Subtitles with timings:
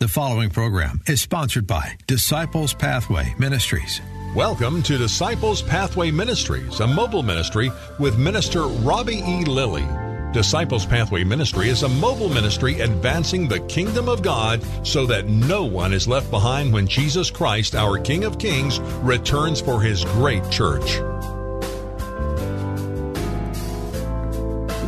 [0.00, 4.00] The following program is sponsored by Disciples Pathway Ministries.
[4.34, 9.44] Welcome to Disciples Pathway Ministries, a mobile ministry with Minister Robbie E.
[9.44, 9.86] Lilly.
[10.32, 15.66] Disciples Pathway Ministry is a mobile ministry advancing the kingdom of God so that no
[15.66, 20.50] one is left behind when Jesus Christ, our King of Kings, returns for his great
[20.50, 20.98] church.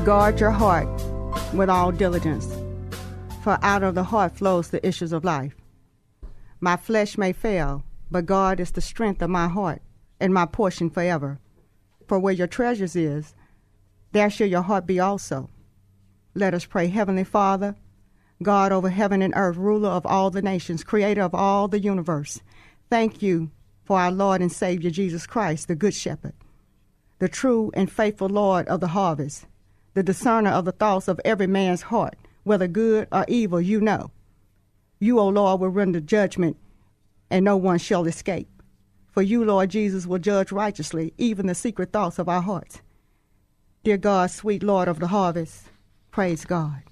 [0.07, 0.89] Guard your heart
[1.53, 2.47] with all diligence,
[3.43, 5.57] for out of the heart flows the issues of life.
[6.61, 9.83] My flesh may fail, but God is the strength of my heart
[10.21, 11.39] and my portion forever.
[12.07, 13.35] For where your treasures is,
[14.13, 15.51] there shall your heart be also.
[16.35, 17.75] Let us pray, Heavenly Father,
[18.43, 22.41] God over heaven and earth, ruler of all the nations, creator of all the universe.
[22.91, 23.51] Thank you
[23.85, 26.35] for our Lord and Savior Jesus Christ, the Good Shepherd,
[27.19, 29.47] the true and faithful Lord of the harvest
[29.95, 34.11] the discerner of the thoughts of every man's heart, whether good or evil, you know.
[34.99, 36.57] You, O Lord, will render judgment,
[37.31, 38.49] and no one shall escape.
[39.11, 42.81] For you, Lord Jesus, will judge righteously even the secret thoughts of our hearts.
[43.85, 45.65] Dear God, sweet Lord of the harvest,
[46.11, 46.83] praise God.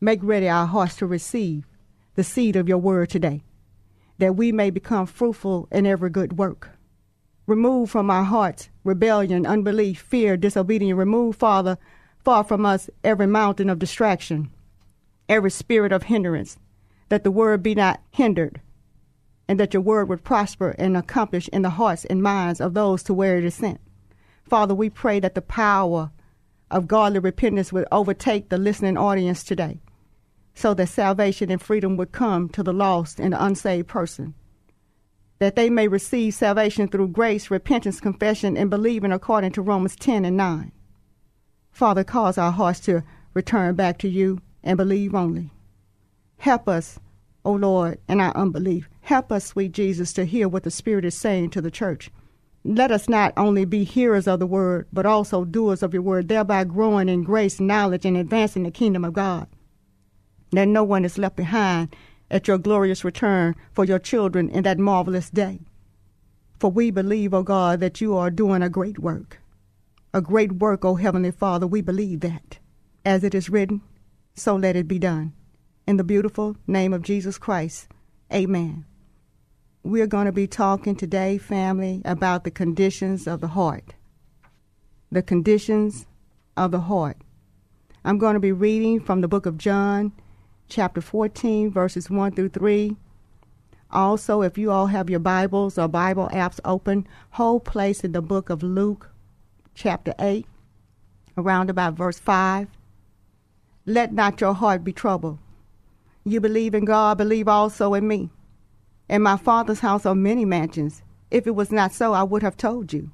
[0.00, 1.66] Make ready our hearts to receive
[2.14, 3.42] the seed of your word today,
[4.18, 6.70] that we may become fruitful in every good work.
[7.46, 10.96] Remove from our hearts rebellion, unbelief, fear, disobedience.
[10.96, 11.78] Remove, Father,
[12.18, 14.50] far from us every mountain of distraction,
[15.28, 16.58] every spirit of hindrance,
[17.08, 18.60] that the word be not hindered,
[19.48, 23.02] and that your word would prosper and accomplish in the hearts and minds of those
[23.02, 23.80] to where it is sent.
[24.48, 26.10] Father, we pray that the power
[26.70, 29.80] of godly repentance would overtake the listening audience today,
[30.54, 34.34] so that salvation and freedom would come to the lost and the unsaved person,
[35.38, 40.24] that they may receive salvation through grace, repentance, confession, and believing according to Romans 10
[40.24, 40.72] and 9.
[41.70, 43.02] Father, cause our hearts to
[43.34, 45.50] return back to you and believe only.
[46.38, 46.98] Help us,
[47.44, 48.88] O Lord, in our unbelief.
[49.02, 52.10] Help us, sweet Jesus, to hear what the Spirit is saying to the church.
[52.64, 56.28] Let us not only be hearers of the word, but also doers of your word,
[56.28, 59.46] thereby growing in grace, knowledge, and advancing the kingdom of God.
[60.52, 61.94] That no one is left behind
[62.30, 65.60] at your glorious return for your children in that marvelous day.
[66.58, 69.38] For we believe, O God, that you are doing a great work
[70.14, 71.66] a great work, O Heavenly Father.
[71.66, 72.58] We believe that.
[73.04, 73.82] As it is written,
[74.38, 75.32] so let it be done.
[75.86, 77.88] In the beautiful name of Jesus Christ,
[78.32, 78.84] amen.
[79.82, 83.94] We're going to be talking today, family, about the conditions of the heart.
[85.10, 86.06] The conditions
[86.56, 87.16] of the heart.
[88.04, 90.12] I'm going to be reading from the book of John,
[90.68, 92.96] chapter 14, verses 1 through 3.
[93.90, 98.20] Also, if you all have your Bibles or Bible apps open, hold place in the
[98.20, 99.10] book of Luke,
[99.74, 100.46] chapter 8,
[101.36, 102.68] around about verse 5.
[103.88, 105.38] Let not your heart be troubled.
[106.22, 108.28] You believe in God, believe also in me.
[109.08, 111.00] In my Father's house are many mansions.
[111.30, 113.10] If it was not so, I would have told you.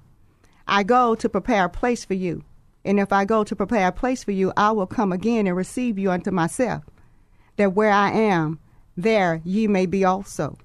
[0.67, 2.43] I go to prepare a place for you.
[2.85, 5.57] And if I go to prepare a place for you, I will come again and
[5.57, 6.83] receive you unto myself,
[7.55, 8.59] that where I am,
[8.97, 10.59] there ye may be also.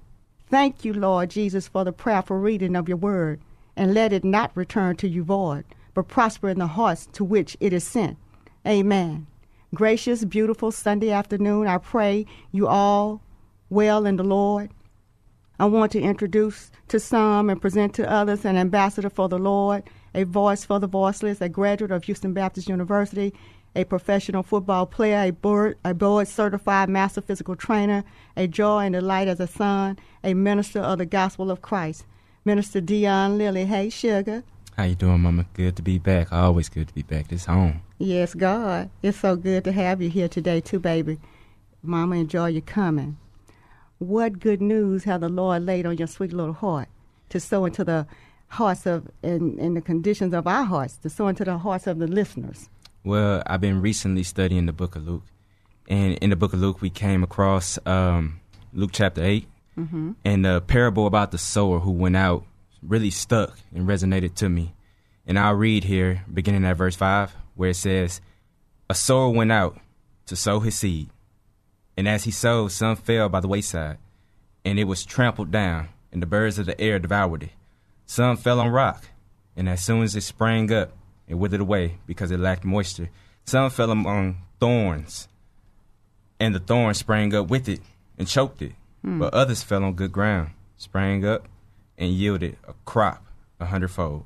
[0.48, 3.40] Thank you, Lord Jesus, for the prayerful reading of your word,
[3.76, 7.56] and let it not return to you void, but prosper in the hearts to which
[7.60, 8.18] it is sent.
[8.66, 9.28] Amen.
[9.72, 11.68] Gracious, beautiful Sunday afternoon.
[11.68, 13.22] I pray you all
[13.68, 14.72] well in the Lord.
[15.60, 19.84] I want to introduce to some and present to others an ambassador for the Lord,
[20.12, 23.32] a voice for the voiceless, a graduate of Houston Baptist University,
[23.76, 28.02] a professional football player, a board, a board certified master physical trainer,
[28.36, 32.06] a joy and delight as a son, a minister of the gospel of Christ.
[32.44, 33.66] Minister Dion Lilly.
[33.66, 34.42] Hey, sugar.
[34.80, 35.44] How you doing, Mama?
[35.52, 36.32] Good to be back.
[36.32, 37.28] Always good to be back.
[37.28, 37.82] This home.
[37.98, 38.88] Yes, God.
[39.02, 41.18] It's so good to have you here today, too, baby.
[41.82, 43.18] Mama, enjoy your coming.
[43.98, 46.88] What good news have the Lord laid on your sweet little heart
[47.28, 48.06] to sow into the
[48.48, 51.98] hearts of and, and the conditions of our hearts, to sow into the hearts of
[51.98, 52.70] the listeners?
[53.04, 55.24] Well, I've been recently studying the book of Luke.
[55.88, 58.40] And in the book of Luke, we came across um,
[58.72, 60.12] Luke chapter 8 mm-hmm.
[60.24, 62.46] and the parable about the sower who went out
[62.82, 64.74] really stuck and resonated to me.
[65.26, 68.20] And I'll read here, beginning at verse 5, where it says,
[68.88, 69.78] A sower went out
[70.26, 71.10] to sow his seed.
[71.96, 73.98] And as he sowed, some fell by the wayside,
[74.64, 77.50] and it was trampled down, and the birds of the air devoured it.
[78.06, 79.04] Some fell on rock,
[79.56, 80.92] and as soon as it sprang up,
[81.28, 83.10] it withered away because it lacked moisture.
[83.44, 85.28] Some fell among thorns,
[86.40, 87.80] and the thorns sprang up with it
[88.18, 88.72] and choked it.
[89.02, 89.18] Hmm.
[89.18, 91.46] But others fell on good ground, sprang up,
[92.00, 93.24] and yielded a crop
[93.60, 94.24] a hundredfold.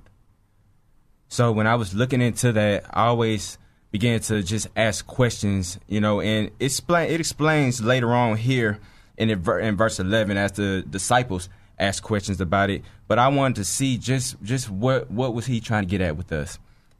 [1.28, 3.58] So when I was looking into that, I always
[3.90, 8.78] began to just ask questions, you know, and it explain it explains later on here
[9.18, 11.48] in in verse eleven as the disciples
[11.78, 12.82] asked questions about it.
[13.08, 16.16] But I wanted to see just just what what was he trying to get at
[16.16, 16.58] with us,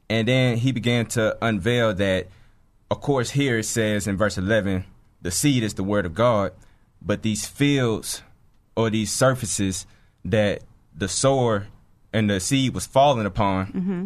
[0.09, 2.27] and then he began to unveil that.
[2.91, 4.85] Of course, here it says in verse eleven,
[5.21, 6.51] the seed is the word of God,
[7.01, 8.21] but these fields
[8.75, 9.87] or these surfaces
[10.25, 10.63] that
[10.95, 11.67] the sower
[12.13, 14.05] and the seed was falling upon mm-hmm.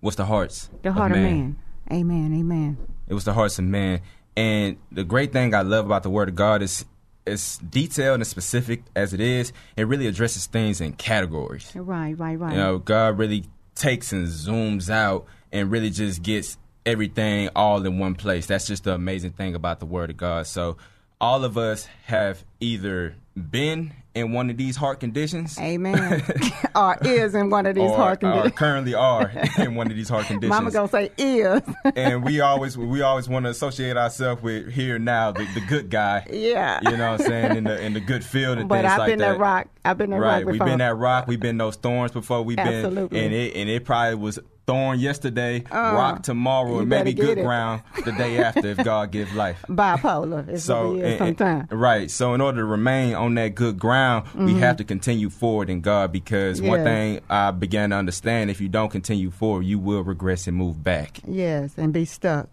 [0.00, 1.56] was the hearts The heart of man.
[1.90, 2.34] Amen.
[2.38, 2.76] Amen.
[3.08, 4.00] it was the hearts of man.
[4.36, 6.84] And the great thing I love about the Word of God is
[7.26, 11.72] as detailed and specific as it is, it really addresses things in categories.
[11.74, 12.52] Right, right, right.
[12.52, 16.56] You know, God really takes and zooms out and really just gets
[16.86, 18.46] everything all in one place.
[18.46, 20.46] That's just the amazing thing about the Word of God.
[20.46, 20.76] So
[21.20, 26.24] all of us have either been in one of these heart conditions Amen.
[26.74, 28.54] or is in one of these or, heart or conditions.
[28.56, 30.50] currently are in one of these heart conditions.
[30.50, 31.62] Mama gonna say is.
[31.96, 35.90] and we always we always want to associate ourselves with here now the, the good
[35.90, 36.26] guy.
[36.30, 36.80] Yeah.
[36.82, 38.98] You know what I'm saying in the in the good field and but things I've
[38.98, 39.32] like been that.
[39.32, 39.68] that rock.
[39.84, 41.26] I've been that right, rock we've been that rock.
[41.26, 42.42] We've been those thorns before.
[42.42, 43.08] We've Absolutely.
[43.08, 44.38] been and it and it probably was
[44.68, 47.42] thorn yesterday, Uh, rock tomorrow, and maybe good it.
[47.42, 49.64] ground the day after if God gives life.
[49.68, 50.46] bipolar.
[50.48, 51.72] Is So what and- and- sometimes.
[51.72, 52.10] right.
[52.10, 55.80] So in order to remain on that good ground, we have to continue forward in
[55.80, 56.84] God because one Mm-hmm.
[56.84, 60.84] Thing I began to understand: if you don't continue forward, you will regress and move
[60.84, 61.18] back.
[61.26, 62.48] Yes, and be stuck.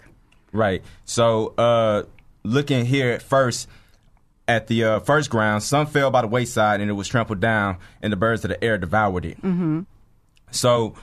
[0.53, 0.81] Right.
[1.03, 2.03] So, uh,
[2.43, 3.67] looking here at first
[4.47, 7.75] at the uh, first ground, some fell by the wayside and it was trampled down,
[8.01, 9.41] and the birds of the air devoured it.
[9.41, 9.81] Mm-hmm.
[10.51, 10.93] So,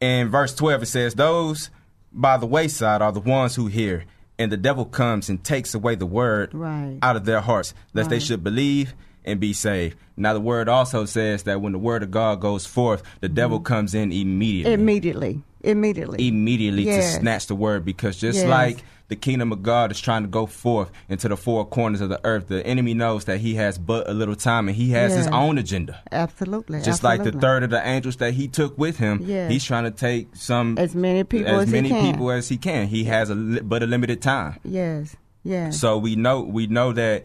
[0.00, 1.70] in verse 12, it says, Those
[2.12, 4.04] by the wayside are the ones who hear,
[4.38, 6.98] and the devil comes and takes away the word Right.
[7.02, 8.94] out of their hearts, lest they should believe
[9.24, 9.96] and be saved.
[10.16, 13.34] Now, the word also says that when the word of God goes forth, the mm-hmm.
[13.34, 15.42] devil comes in immediately Immediately.
[15.62, 16.26] Immediately.
[16.26, 17.14] immediately Yes.
[17.14, 18.48] to snatch the word because just Yes.
[18.48, 22.08] like the kingdom of God is trying to go forth into the four corners of
[22.08, 25.14] the earth, the enemy knows that he has but a little time and he has
[25.14, 26.00] his own agenda.
[26.10, 26.80] Absolutely.
[26.80, 29.50] Just like the third of the angels that he took with him, Yes.
[29.52, 32.10] he's trying to take some As many people as as he many can.
[32.12, 32.86] people as he can.
[32.88, 34.58] He has a but a limited time.
[34.64, 35.14] Yes.
[35.44, 35.78] Yes.
[35.80, 37.24] So we know we know that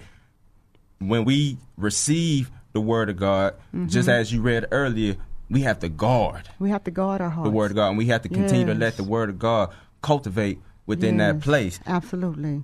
[1.00, 3.88] when we receive the word of God, Mm-hmm.
[3.88, 5.18] just as you read earlier,
[5.50, 7.46] we have to guard we have to guard our hearts.
[7.48, 9.70] the word of God, and we have to continue to let the word of God
[10.02, 11.80] cultivate within that place.
[11.86, 12.64] Absolutely.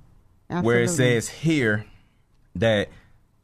[0.50, 0.66] Absolutely.
[0.68, 1.86] Where it says here
[2.56, 2.90] that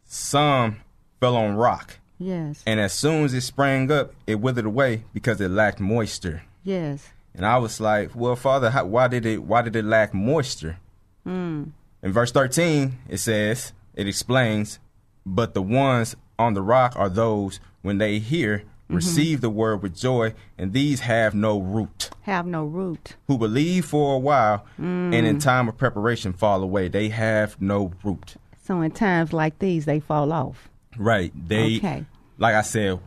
[0.05, 0.77] some
[1.19, 2.63] fell on rock, Yes.
[2.65, 6.43] and as soon as it sprang up, it withered away because it lacked moisture.
[6.63, 7.09] yes.
[7.35, 9.43] And I was like, "Well, Father, how, why did it?
[9.43, 10.77] Why did it lack moisture?"
[11.23, 11.65] Hmm.
[12.01, 14.79] In verse thirteen, it says, it explains,
[15.23, 18.95] "But the ones on the rock are those when they hear." Mm-hmm.
[18.95, 22.09] Receive the word with joy, and these have no root.
[22.21, 23.15] Have no root.
[23.27, 25.25] who believe for a while and Mm.
[25.25, 26.87] in time of preparation fall away.
[26.87, 28.35] They have no root.
[28.63, 30.69] So in times like these, they fall off.
[30.97, 31.31] Right.
[31.35, 32.05] They, Okay.
[32.37, 32.99] like I said,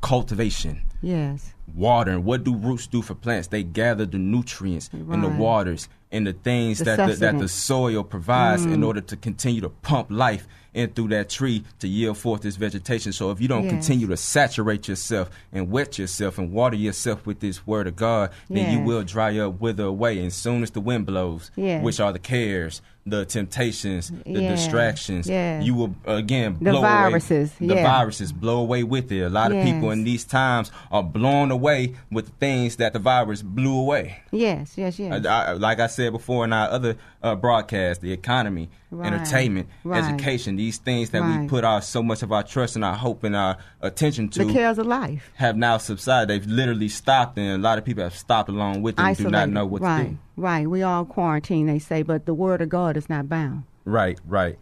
[0.00, 1.52] cultivation, Yes.
[1.74, 2.24] watering.
[2.24, 3.48] What do roots do for plants?
[3.48, 7.48] They gather the nutrients and the waters and the things The that the, that the
[7.48, 8.72] soil provides Mm.
[8.74, 12.56] in order to continue to pump life in through that tree to yield forth this
[12.56, 13.12] vegetation.
[13.12, 13.72] So if you don't Yes.
[13.72, 18.30] continue to saturate yourself and wet yourself and water yourself with this word of God,
[18.48, 20.18] then you will dry up, wither away.
[20.20, 21.82] And soon as the wind blows, Yes.
[21.82, 24.60] which are the cares, the temptations, the Yes.
[24.64, 25.64] distractions, Yes.
[25.64, 27.68] you will again The blow viruses, away.
[27.68, 27.82] The yeah.
[27.82, 29.22] viruses blow away with it.
[29.22, 33.42] A lot of people in these times are blown away with things that the virus
[33.42, 34.16] blew away.
[34.30, 34.72] Yes.
[34.76, 34.98] Yes.
[34.98, 35.24] Yes.
[35.26, 39.12] I- I- like I said before in our other uh, broadcasts, the economy, Right.
[39.12, 40.04] entertainment, Right.
[40.04, 43.24] education, these things that we put our so much of our trust and our hope
[43.24, 45.30] and our attention to the cares of life.
[45.34, 46.28] have now subsided.
[46.28, 49.28] They've literally stopped, and a lot of people have stopped along with them and do
[49.30, 50.04] not know what right.
[50.04, 50.18] to do.
[50.36, 50.68] Right.
[50.70, 53.64] We all quarantine, they say, but the word of God is not bound.
[53.84, 54.58] Right, right.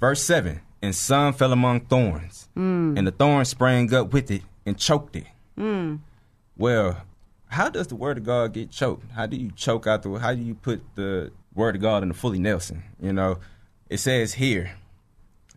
[0.00, 2.96] Verse 7 And some fell among thorns, Mm.
[2.98, 5.26] and the thorns sprang up with it and choked it.
[6.56, 7.02] Well,
[7.46, 9.10] how does the word of God get choked?
[9.12, 12.08] How do you choke out the how do you put the word of God in
[12.08, 12.82] the fully Nelson?
[13.00, 13.38] You know,
[13.90, 14.72] it says here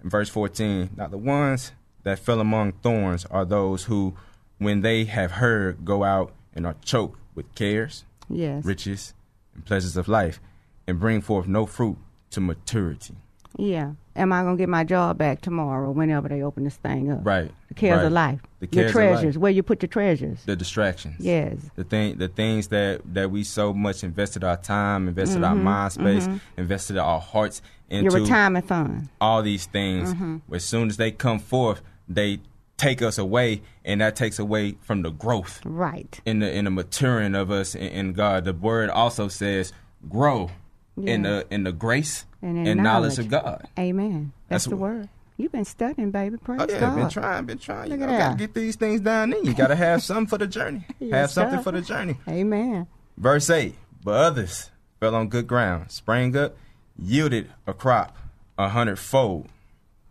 [0.03, 1.71] in verse 14, now the ones
[2.03, 4.15] that fell among thorns are those who,
[4.57, 8.65] when they have heard, go out and are choked with cares, Yes.
[8.65, 9.13] riches,
[9.53, 10.39] and pleasures of life,
[10.87, 11.97] and bring forth no fruit
[12.31, 13.15] to maturity.
[13.61, 13.91] Yeah.
[14.15, 15.91] Am I gonna get my job back tomorrow?
[15.91, 17.19] Whenever they open this thing up.
[17.23, 17.51] Right.
[17.69, 18.05] The cares right.
[18.07, 18.39] of life.
[18.59, 19.11] The your cares of life.
[19.13, 19.37] treasures.
[19.37, 20.43] Where you put your treasures.
[20.45, 21.15] The distractions.
[21.19, 21.57] Yes.
[21.75, 25.43] The thing, the things that that we so much invested our time, invested Mm-hmm.
[25.45, 26.27] our mind space,
[26.57, 29.09] invested our hearts into Your retirement fund.
[29.21, 30.13] all these things.
[30.13, 30.53] Mm-hmm.
[30.55, 32.39] As soon as they come forth, they
[32.77, 36.19] take us away, and that takes away from the growth Right.
[36.25, 38.43] in the in the maturing of us in, in God.
[38.45, 39.71] The word also says,
[40.09, 40.49] "Grow
[40.97, 43.19] in the in the grace And and, knowledge knowledge.
[43.19, 44.33] of God." Amen.
[44.49, 45.09] That's, That's the word.
[45.37, 46.37] You've been studying, baby.
[46.37, 46.95] Praise Oh yeah, God.
[46.95, 47.91] been trying, been trying.
[47.91, 49.31] You Look know, at gotta get these things down.
[49.31, 50.85] Then you gotta have something for the journey.
[50.99, 51.63] Yes, have something sir.
[51.63, 52.17] for the journey.
[52.27, 52.85] Amen.
[53.17, 54.69] Verse 8 But others
[54.99, 56.55] fell on good ground, sprang up,
[56.97, 58.15] yielded a crop
[58.57, 59.47] a hundredfold.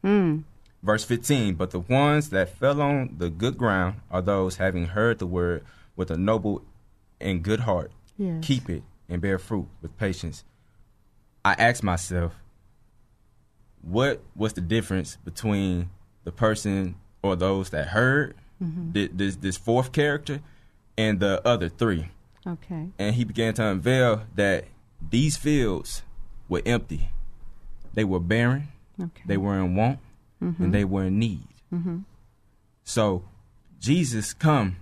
[0.04, 0.42] Mm.
[0.82, 5.18] Verse 15 But the ones that fell on the good ground are those having heard
[5.20, 5.62] the word
[5.94, 6.62] with a noble
[7.20, 8.42] and good heart, Yes.
[8.44, 10.42] keep it and bear fruit with patience.
[11.44, 12.34] I asked myself,
[13.82, 15.90] what was the difference between
[16.24, 18.92] the person or those that heard mm-hmm.
[18.92, 20.40] thi- this, this fourth character
[20.98, 22.08] and the other three?
[22.46, 22.88] Okay.
[22.98, 24.64] and he began to unveil that
[25.10, 26.02] these fields
[26.48, 27.10] were empty.
[27.94, 28.68] They were barren.
[29.00, 29.22] Okay.
[29.26, 29.98] They were in want,
[30.40, 30.70] and mm-hmm.
[30.70, 31.46] they were in need.
[31.72, 31.98] Mm-hmm.
[32.84, 33.24] So
[33.78, 34.76] Jesus come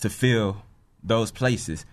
[0.00, 0.62] to fill
[1.02, 1.84] those places.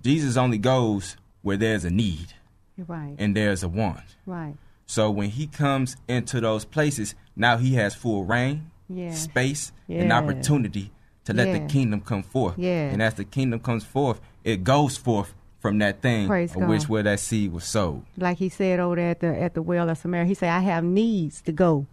[0.00, 2.34] Jesus only goes where there's a need
[2.76, 3.14] right.
[3.18, 4.00] and there's a want.
[4.26, 4.54] right.
[4.86, 9.22] So when he comes into those places, now he has full reign, Yes.
[9.22, 10.90] space, and opportunity
[11.24, 12.58] to let the kingdom come forth.
[12.58, 12.92] Yes.
[12.92, 16.88] And as the kingdom comes forth, it goes forth from that thing Praise which God.
[16.90, 18.02] where that seed was sowed.
[18.18, 20.60] Like he said over there at the at the well of Samaria, he said, "I
[20.60, 21.86] have needs to go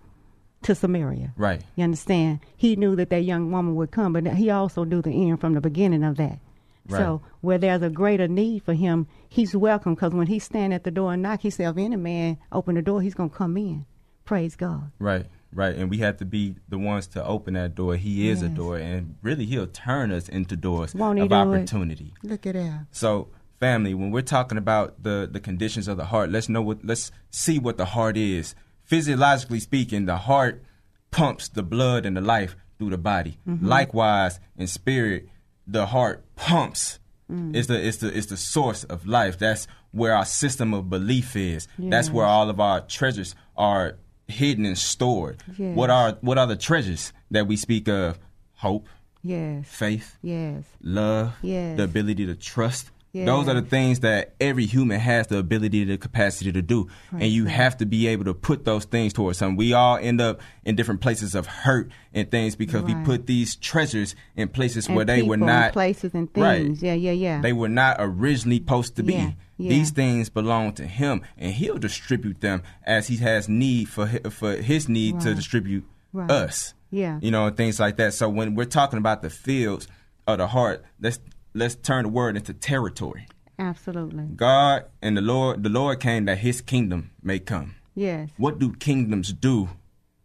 [0.63, 1.61] to Samaria." Right.
[1.77, 2.41] You understand?
[2.57, 5.53] He knew that that young woman would come, but he also knew the end from
[5.53, 6.39] the beginning of that.
[6.89, 10.83] So where there's a greater need for him, he's welcome because when he stand at
[10.83, 13.35] the door and knock, he said, if any man open the door, he's going to
[13.35, 13.85] come in.
[14.25, 14.91] Praise God.
[14.99, 15.27] Right.
[15.53, 15.75] Right.
[15.75, 17.95] And we have to be the ones to open that door.
[17.97, 18.77] He is a door.
[18.77, 21.37] And really he'll turn us into doors Won't of do it?
[21.37, 22.13] opportunity.
[22.23, 22.85] Look at that.
[22.91, 23.27] So,
[23.59, 27.11] family, when we're talking about the the conditions of the heart, let's know what let's
[27.31, 28.55] see what the heart is.
[28.85, 30.63] Physiologically speaking, the heart
[31.11, 33.37] pumps the blood and the life through the body.
[33.45, 33.67] Mm-hmm.
[33.67, 35.27] Likewise, in spirit,
[35.71, 36.99] the heart pumps.
[37.31, 37.55] Mm.
[37.55, 39.37] It's the it's the it's the source of life.
[39.39, 41.67] That's where our system of belief is.
[41.79, 43.97] That's where all of our treasures are
[44.27, 45.41] hidden and stored.
[45.57, 45.75] Yes.
[45.75, 48.19] What are what are the treasures that we speak of?
[48.55, 48.87] Hope,
[49.23, 49.65] Yes.
[49.67, 50.63] faith, Yes.
[50.81, 51.77] love, Yes.
[51.77, 52.91] the ability to trust.
[53.13, 53.25] Yes.
[53.25, 56.87] Those are the things that every human has the ability, the capacity to do.
[57.11, 59.57] and you have to be able to put those things towards something.
[59.57, 63.57] We all end up in different places of hurt and things because we put these
[63.57, 66.61] treasures in places And where they were not places and Right.
[66.63, 66.81] things.
[66.81, 67.41] Yeah, yeah, yeah.
[67.41, 69.13] They were not originally supposed to be.
[69.13, 69.69] Yeah, yeah.
[69.69, 74.29] These things belong to him, and he'll distribute them as he has need for hi-
[74.29, 76.31] for his need to distribute Right.
[76.31, 76.73] us.
[76.93, 77.19] Yeah.
[77.21, 78.13] you know, and things like that.
[78.13, 79.87] So when we're talking about the fields
[80.27, 81.19] of the heart, let's
[81.53, 83.27] let's turn the word into territory.
[83.59, 84.23] Absolutely.
[84.35, 87.75] God and the Lord, the Lord came that His kingdom may come.
[87.95, 88.29] Yes.
[88.37, 89.69] What do kingdoms do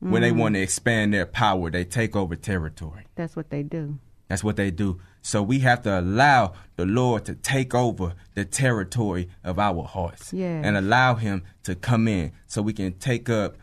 [0.01, 0.25] when Mm.
[0.25, 1.71] they want to expand their power?
[1.71, 3.05] They take over territory.
[3.15, 3.99] That's what they do.
[4.29, 5.01] That's what they do.
[5.23, 10.33] So we have to allow the Lord to take over the territory of our hearts
[10.33, 10.65] Yes.
[10.65, 13.57] and allow Him to come in so we can take up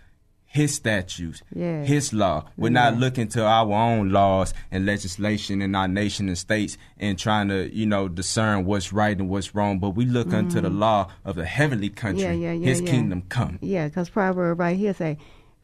[0.53, 1.87] His statutes, Yes.
[1.87, 2.45] His law.
[2.57, 7.17] We're not looking to our own laws and legislation in our nation and states and
[7.17, 10.69] trying to, you know, discern what's right and what's wrong, but we look unto the
[10.69, 12.25] law of the heavenly country, Mm.
[12.25, 12.67] Yeah, yeah, yeah.
[12.67, 12.91] His yeah.
[12.91, 13.57] kingdom come.
[13.61, 15.17] Yeah, because Proverbs right here say,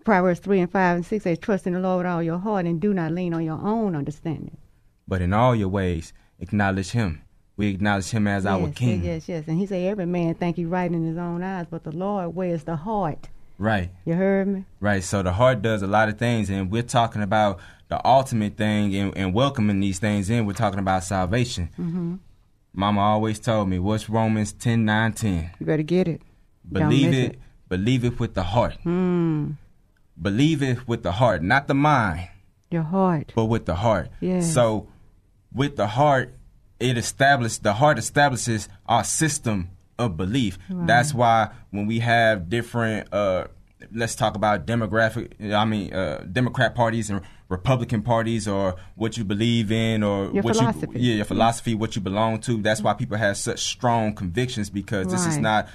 [0.05, 2.65] Proverbs 3 and 5 and 6 says, Trust in the Lord with all your heart
[2.65, 4.57] and do not lean on your own understanding.
[5.07, 7.21] But in all your ways, acknowledge Him.
[7.57, 9.03] We acknowledge Him as our King.
[9.03, 9.43] Yes, yes.
[9.47, 12.33] And he say, Every man think he right in his own eyes, but the Lord
[12.33, 13.29] weighs the heart.
[13.59, 13.91] Right.
[14.05, 14.65] You heard me?
[14.79, 15.03] Right.
[15.03, 18.95] So the heart does a lot of things, and we're talking about the ultimate thing
[18.95, 20.45] and, and welcoming these things in.
[20.45, 21.69] We're talking about salvation.
[21.77, 22.15] Mm-hmm.
[22.73, 25.51] Mama always told me, what's Romans 10 9 10?
[25.59, 26.21] You better get it.
[26.71, 27.39] Believe it, it.
[27.67, 28.77] believe it with the heart.
[28.85, 29.57] Mm,
[30.21, 32.27] Believe it with the heart, not the mind,
[32.69, 33.31] your heart.
[33.35, 34.09] but with the heart.
[34.21, 34.53] Yes.
[34.53, 34.87] So
[35.53, 36.33] with the heart,
[36.79, 40.57] it establishes the heart establishes our system of belief.
[40.69, 43.45] That's why when we have different uh
[43.93, 49.23] let's talk about demographic I mean uh Democrat parties and Republican parties or what you
[49.23, 50.99] believe in or Your what philosophy.
[50.99, 52.61] you yeah, your philosophy, what you belong to.
[52.61, 55.67] That's why people have such strong convictions because this is not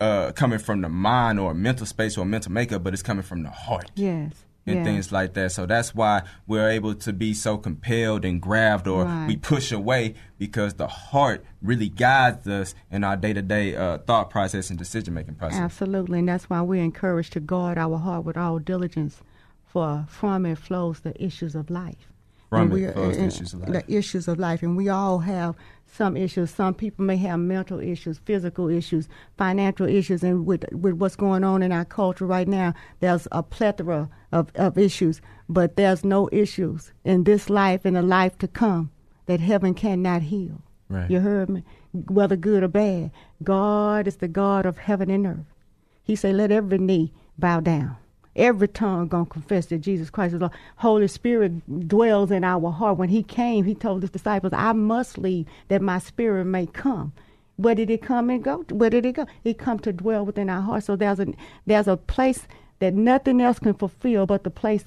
[0.00, 3.42] uh coming from the mind or mental space or mental makeup, but it's coming from
[3.42, 3.90] the heart.
[3.94, 4.32] Yes.
[4.68, 4.84] And Yeah.
[4.84, 5.52] things like that.
[5.52, 9.26] So that's why we're able to be so compelled and grabbed or Right.
[9.26, 13.72] we push away because the heart really guides us in our day to day
[14.06, 15.58] thought process and decision making process.
[15.60, 19.22] Absolutely, and that's why we're encouraged to guard our heart with all diligence,
[19.64, 22.12] for from it flows the issues of life.
[22.48, 23.72] From it we- flows the issues of life.
[23.86, 25.54] The issues of life, and we all have
[25.86, 26.50] some issues.
[26.50, 31.44] Some people may have mental issues, physical issues, financial issues, and with with what's going
[31.44, 35.20] on in our culture right now, there's a plethora of, of issues.
[35.48, 38.90] But there's no issues in this life and the life to come
[39.26, 40.62] that heaven cannot heal.
[40.90, 41.10] Right.
[41.10, 41.64] You heard me?
[41.92, 43.10] Whether good or bad,
[43.42, 45.54] God is the God of heaven and earth.
[46.02, 47.96] He said, "Let every knee bow down."
[48.38, 50.52] Every tongue gonna confess that Jesus Christ is Lord.
[50.76, 52.96] Holy Spirit dwells in our heart.
[52.96, 57.12] When He came, He told His disciples, "I must leave that my Spirit may come."
[57.56, 58.64] Where did it come and go?
[58.70, 59.26] Where did it go?
[59.42, 60.84] It come to dwell within our heart.
[60.84, 61.26] So there's a
[61.66, 62.46] there's a place
[62.78, 64.84] that nothing else can fulfill but the place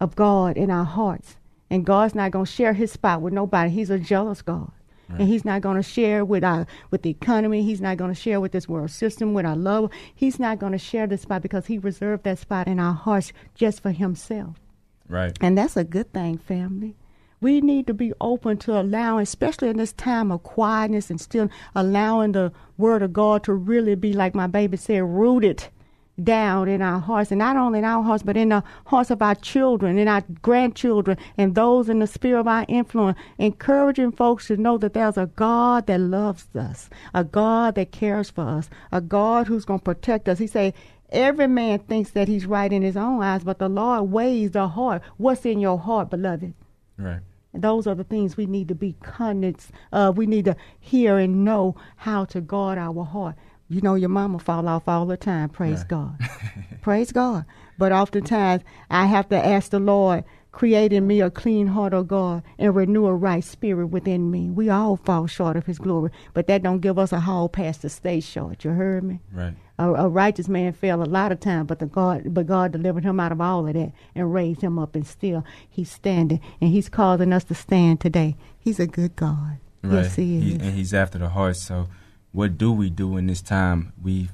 [0.00, 1.36] of God in our hearts.
[1.70, 3.70] And God's not to share his spot with nobody.
[3.70, 4.70] He's a jealous God.
[5.18, 7.62] And he's not going to share with our with the economy.
[7.62, 9.90] He's not going to share with this world system, with our love.
[10.14, 13.32] He's not going to share this spot because he reserved that spot in our hearts
[13.54, 14.56] just for himself.
[15.08, 15.36] Right.
[15.40, 16.94] And that's a good thing, family.
[17.40, 21.50] We need to be open to allowing, especially in this time of quietness and still
[21.74, 25.64] allowing the word of God to really be, like my baby said, rooted
[26.24, 27.30] down in our hearts.
[27.30, 30.22] And not only in our hearts, but in the hearts of our children, and our
[30.42, 33.18] grandchildren, and those in the sphere of our influence.
[33.38, 38.30] Encouraging folks to know that there's a God that loves us, a God that cares
[38.30, 40.38] for us, a God who's going to protect us.
[40.38, 40.74] He said,
[41.10, 44.68] Every man thinks that he's right in his own eyes, but the Lord weighs the
[44.68, 45.02] heart.
[45.18, 46.54] What's in your heart, beloved?
[46.96, 47.20] Right.
[47.54, 50.16] Those are the things we need to be conscious of.
[50.16, 53.36] We need to hear and know how to guard our heart.
[53.72, 55.48] You know, your mama fall off all the time.
[55.48, 56.18] Praise God.
[56.82, 57.44] Praise God.
[57.78, 62.02] But oftentimes, I have to ask the Lord, create in me a clean heart, O
[62.02, 64.50] God, and renew a right spirit within me.
[64.50, 67.78] We all fall short of His glory, but that don't give us a hall pass
[67.78, 68.62] to stay short.
[68.64, 69.20] You heard me?
[69.32, 69.54] Right.
[69.78, 73.04] A, a righteous man fell a lot of times, but the God, but God delivered
[73.04, 76.70] him out of all of that and raised him up, and still he's standing, and
[76.70, 78.36] he's causing us to stand today.
[78.60, 79.56] He's a good God.
[79.82, 80.02] Right.
[80.04, 80.60] Yes, he is.
[80.62, 81.56] and he's after the heart.
[81.56, 81.88] So,
[82.32, 83.92] what do we do in this time?
[84.02, 84.32] We've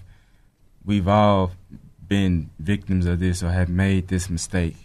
[0.85, 1.53] we've all
[2.07, 4.77] been victims of this or have made this mistake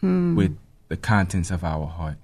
[0.00, 0.34] Hmm.
[0.34, 0.56] with
[0.88, 2.16] the contents of our heart.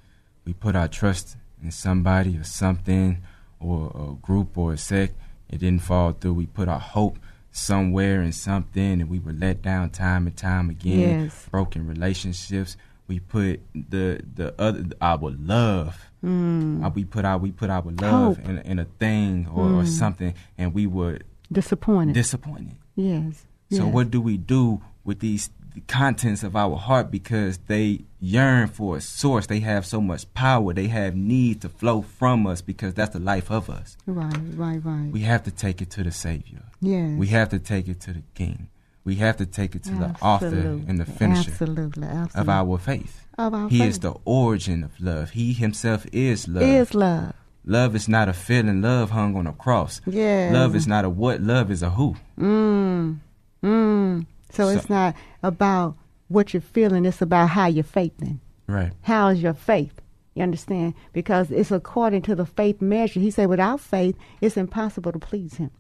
[0.47, 3.19] We put our trust in somebody or something
[3.61, 5.15] or a group or a sect.
[5.51, 6.35] It didn't fall through.
[6.35, 7.19] We put our hope
[7.51, 11.25] somewhere in something and we were let down time and time again.
[11.25, 11.47] Yes.
[11.51, 12.77] Broken relationships.
[13.09, 15.99] We put the the other our love.
[16.25, 18.09] Uh, we put our we put our love Hmm.
[18.11, 18.37] Hope.
[18.39, 18.51] Hmm.
[18.51, 21.19] in, in a thing or, or something, and we were
[21.53, 22.15] Disappointed.
[22.15, 22.77] disappointed.
[22.97, 23.45] yes.
[23.71, 23.95] So yes.
[23.95, 28.97] what do we do with these the contents of our heart because they yearn for
[28.97, 29.47] a source.
[29.47, 30.73] They have so much power.
[30.73, 33.95] They have need to flow from us because that's the life of us.
[34.07, 35.11] Right, right, right.
[35.13, 36.63] We have to take it to the Savior.
[36.81, 37.19] yes.
[37.19, 38.69] We have to take it to the King.
[39.07, 42.41] We have to take it to the author and the finisher Absolutely, absolutely.
[42.41, 43.25] of our faith.
[43.39, 43.89] Of our he faith.
[43.89, 45.31] is the origin of love.
[45.31, 46.65] He himself is love.
[46.65, 47.33] is love.
[47.65, 48.83] Love is not a feeling.
[48.83, 50.01] Love hung on a cross.
[50.07, 50.53] Yes.
[50.53, 51.41] Love is not a what.
[51.41, 52.17] Love is a who.
[52.37, 53.19] Mm.
[53.63, 54.27] Mm.
[54.51, 58.41] So, it's not about what you're feeling, it's about how you're faithing.
[58.67, 58.93] Right.
[59.03, 60.01] How is your faith?
[60.35, 60.95] You understand?
[61.13, 63.21] Because it's according to the faith measure.
[63.21, 65.71] He said, without faith, it's impossible to please him.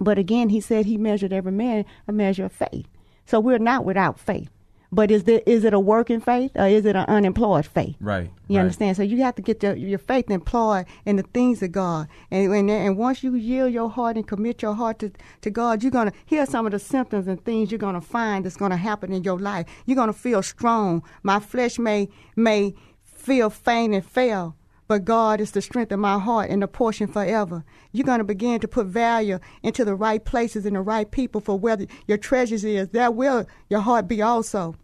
[0.00, 2.86] But again, he said he measured every man a measure of faith.
[3.26, 4.50] So we're not without faith.
[4.90, 7.96] But is there, is it a working faith or is it an unemployed faith?
[8.00, 8.30] Right.
[8.48, 8.62] You right.
[8.62, 8.96] understand?
[8.96, 12.08] So you have to get your, your faith employed in the things of God.
[12.30, 15.82] And, and and once you yield your heart and commit your heart to, to God,
[15.82, 18.56] you're going to hear some of the symptoms and things you're going to find that's
[18.56, 19.66] going to happen in your life.
[19.84, 21.02] You're going to feel strong.
[21.22, 24.56] My flesh may may feel faint and fail,
[24.88, 27.62] but God is the strength of my heart and the portion forever.
[27.92, 31.42] You're going to begin to put value into the right places and the right people
[31.42, 32.88] for where your treasures is.
[32.88, 34.74] There will your heart be also.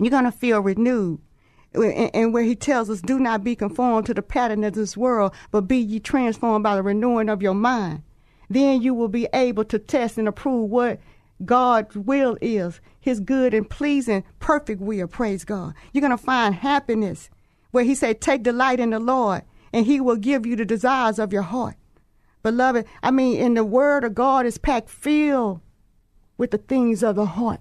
[0.00, 1.20] You're going to feel renewed.
[1.74, 4.96] And and where he tells us, do not be conformed to the pattern of this
[4.96, 8.02] world, but be ye transformed by the renewing of your mind.
[8.48, 11.00] Then you will be able to test and approve what
[11.44, 15.74] God's will is, his good and pleasing, perfect will, praise God.
[15.92, 17.28] You're going to find happiness
[17.76, 21.18] where he said, take delight in the Lord, and he will give you the desires
[21.18, 21.76] of your heart.
[22.42, 25.60] Beloved, I mean, in the word of God is packed filled
[26.38, 27.60] with the things of the heart.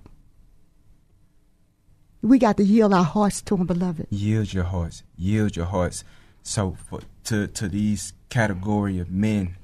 [2.21, 4.07] We got to yield our hearts to him, beloved.
[4.09, 6.03] yield your hearts yield your hearts
[6.41, 9.55] so for to to these category of men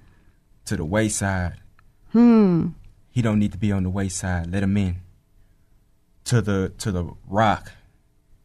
[0.66, 1.56] to the wayside
[2.12, 2.68] Hmm.
[3.10, 4.98] he don't need to be on the wayside let him in
[6.26, 7.72] to the to the rock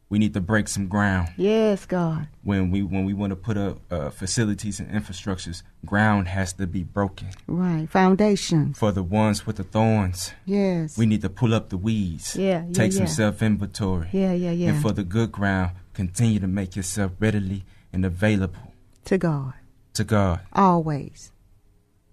[0.09, 1.29] we need to break some ground.
[1.37, 2.29] Yes, God.
[2.45, 6.67] When we when we want to put up uh, facilities and infrastructures, ground has to
[6.67, 7.29] be broken.
[7.49, 7.89] Right.
[7.91, 8.73] Foundation.
[8.75, 10.97] For the ones with the thorns, Yes.
[10.97, 12.37] we need to pull up the weeds.
[12.37, 14.09] Yeah, yeah, Take some self inventory.
[14.13, 14.71] Yeah, yeah, yeah.
[14.71, 18.73] And for the good ground, continue to make yourself readily and available
[19.07, 19.55] to God.
[19.95, 20.41] to God.
[20.53, 21.33] Always.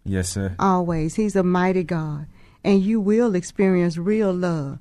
[0.06, 0.56] Yes, sir.
[0.60, 1.16] Always.
[1.16, 2.26] He's a mighty God.
[2.64, 4.80] And you will experience real love.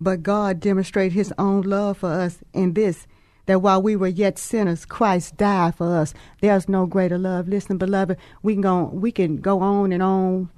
[0.00, 3.06] But God demonstrated his own love for us in this
[3.46, 6.12] that while we were yet sinners, Christ died for us.
[6.40, 7.48] There's no greater love.
[7.48, 10.50] Listen, beloved, we can go we can go on and on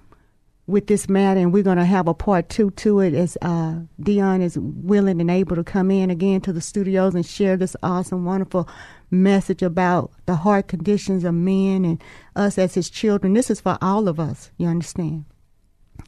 [0.66, 4.42] with this matter and we're gonna have a part two to it as uh Dion
[4.42, 8.24] is willing and able to come in again to the studios and share this awesome,
[8.24, 8.68] wonderful
[9.10, 12.02] message about the heart conditions of men and
[12.36, 13.32] us as his children.
[13.32, 15.24] This is for all of us, you understand?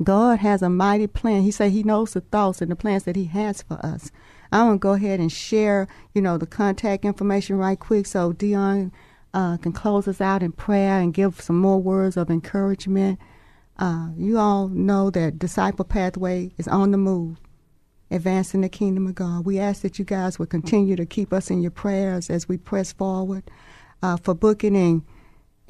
[0.03, 1.43] God has a mighty plan.
[1.43, 4.11] He said he knows the thoughts and the plans that he has for us.
[4.53, 8.33] I want to go ahead and share, you know, the contact information right quick so
[8.33, 8.93] Dion
[9.33, 13.19] uh, can close us out in prayer and give some more words of encouragement.
[13.79, 17.39] Uh, you all know that Disciple Pathway is on the move,
[18.11, 19.45] advancing the kingdom of God.
[19.45, 22.57] We ask that you guys will continue to keep us in your prayers as we
[22.57, 23.45] press forward.
[24.03, 25.03] Uh, for booking and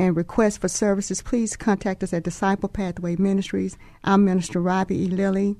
[0.01, 3.77] and requests for services, please contact us at Disciple Pathway Ministries.
[4.03, 5.07] I'm Minister Robbie E.
[5.07, 5.57] Lilly.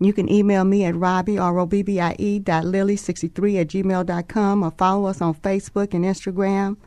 [0.00, 5.34] You can email me at robbie, R-O-B-B-I-E, dot lily63 at gmail.com or follow us on
[5.34, 6.78] Facebook and Instagram.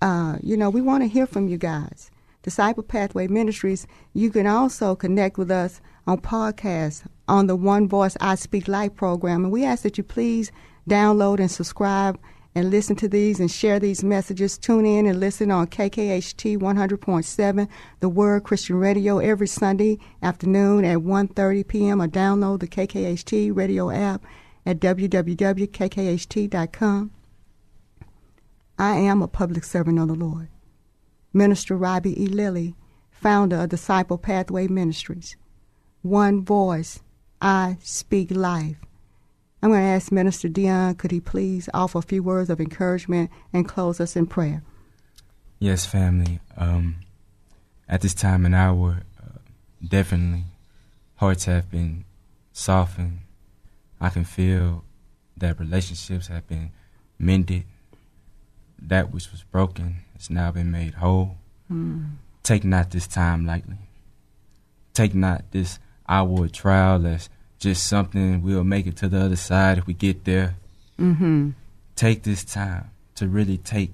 [0.00, 2.10] Uh, you know, we want to hear from you guys.
[2.42, 8.16] Disciple Pathway Ministries, you can also connect with us on podcasts on the One Voice
[8.18, 9.44] I Speak Life program.
[9.44, 10.50] And we ask that you please
[10.88, 12.18] download and subscribe
[12.56, 14.56] and listen to these and share these messages.
[14.56, 17.68] Tune in and listen on KKHT 100.7,
[18.00, 22.00] the Word Christian Radio, every Sunday afternoon at 1.30 p.m.
[22.00, 24.24] or download the KKHT radio app
[24.64, 25.50] at www.kkht.com.
[28.78, 30.48] I am a public servant of the Lord.
[31.34, 32.26] Minister Robbie E.
[32.26, 32.74] Lilly,
[33.10, 35.36] founder of Disciple Pathway Ministries.
[36.00, 37.00] One voice,
[37.38, 38.85] I speak life.
[39.66, 43.32] I'm going to ask Minister Dion, could he please offer a few words of encouragement
[43.52, 44.62] and close us in prayer?
[45.58, 46.38] Yes, family.
[46.56, 46.98] Um,
[47.88, 49.38] at this time and hour, uh,
[49.84, 50.44] definitely,
[51.16, 52.04] hearts have been
[52.52, 53.22] softened.
[54.00, 54.84] I can feel
[55.36, 56.70] that relationships have been
[57.18, 57.64] mended.
[58.80, 61.38] That which was broken has now been made whole.
[62.44, 63.78] Take not this time lightly.
[64.94, 69.36] Take not this hour of trial as just something we'll make it to the other
[69.36, 70.56] side if we get there.
[70.98, 71.50] Mm-hmm.
[71.94, 73.92] Take this time to really take,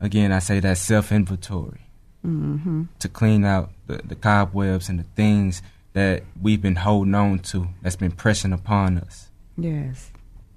[0.00, 1.80] again, I say that self inventory
[2.24, 2.84] Mm-hmm.
[3.00, 5.60] to clean out the, the cobwebs and the things
[5.92, 9.28] that we've been holding on to that's been pressing upon us.
[9.58, 10.10] Yes.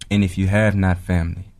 [0.09, 1.51] And if you have not family,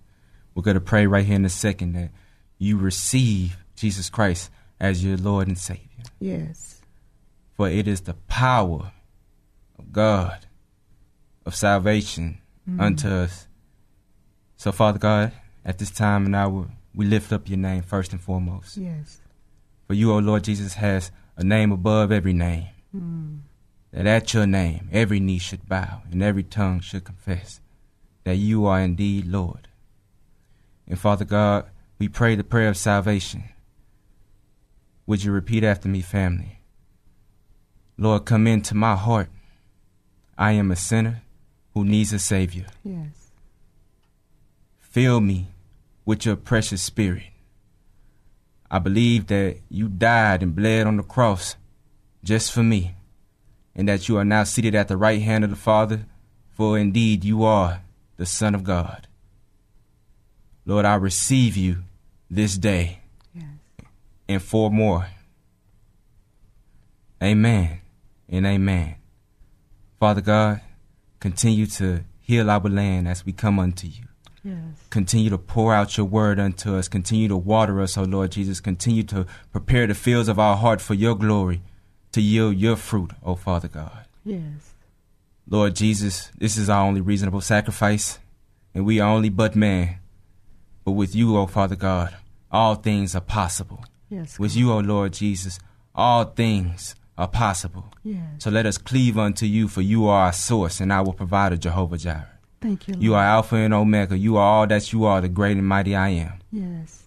[0.56, 2.12] we're going to pray right here in a second that
[2.58, 5.84] you receive Jesus Christ as your Lord and Savior.
[6.21, 6.82] Yes.
[7.58, 8.93] For it is the power
[9.78, 10.46] of God,
[11.47, 12.81] of salvation mm-hmm.
[12.81, 13.47] unto us.
[14.57, 15.31] So, Father God,
[15.63, 18.75] at this time and hour, we lift up your name first and foremost.
[18.75, 19.21] Yes.
[19.88, 22.67] For you, O Lord Jesus, has a name above every name.
[22.93, 23.39] Mm.
[23.93, 27.62] That at your name every knee should bow and every tongue should confess
[28.25, 29.69] that you are indeed Lord.
[30.86, 33.45] And Father God, we pray the prayer of salvation.
[35.05, 36.60] Would you repeat after me, family?
[37.97, 39.29] Lord, come into my heart.
[40.38, 41.23] I am a sinner
[41.78, 42.66] who needs a Savior.
[42.84, 43.30] Yes.
[44.80, 45.48] Fill me
[46.06, 47.24] with your precious spirit.
[48.72, 51.56] I believe that you died and bled on the cross
[52.24, 52.96] just for me,
[53.76, 56.06] and that you are now seated at the right hand of the Father,
[56.50, 57.82] for indeed you are
[58.18, 59.08] the Son of God.
[60.66, 61.84] Lord, I receive you
[62.30, 63.00] this day
[63.36, 63.46] Yes.
[64.28, 65.08] and four more.
[67.22, 67.82] Amen
[68.28, 68.96] and amen.
[70.00, 70.62] Father God,
[71.19, 74.03] continue to heal our land as we come unto you.
[74.43, 74.58] Yes.
[74.89, 76.88] Continue to pour out your word unto us.
[76.88, 78.60] Continue to water us, O Lord Jesus.
[78.60, 81.62] Continue to prepare the fields of our heart for your glory
[82.13, 84.06] to yield your fruit, O Father God.
[84.23, 84.73] Yes.
[85.49, 88.19] Lord Jesus, this is our only reasonable sacrifice,
[88.73, 89.99] and we are only but man.
[90.84, 92.15] But with you, O Father God,
[92.51, 93.84] all things are possible.
[94.10, 94.39] Yes.
[94.39, 95.60] With you, O Lord Jesus,
[95.93, 97.93] all things are possible.
[98.03, 98.21] Yes.
[98.39, 101.97] So let us cleave unto you, for you are our source and our provider, Jehovah
[101.97, 102.30] Jireh.
[102.62, 102.95] Thank you.
[102.97, 104.17] You are Alpha and Omega.
[104.17, 106.34] You are all that you are, the great and mighty I am.
[106.51, 107.03] Yes.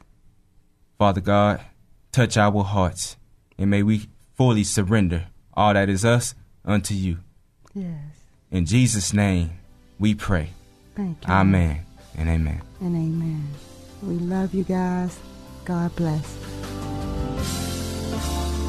[0.98, 1.60] Father God,
[2.12, 3.16] touch our hearts,
[3.58, 7.18] and may we fully surrender all that is us unto you.
[7.74, 7.96] Yes.
[8.50, 9.50] In Jesus' name,
[9.98, 10.50] we pray.
[10.96, 11.32] Thank you.
[11.32, 12.62] Amen and amen.
[12.80, 13.48] And amen.
[14.02, 15.18] We love you guys.
[15.64, 16.36] God bless.